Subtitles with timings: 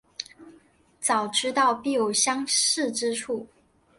[0.99, 3.45] 早已知道必有相似之处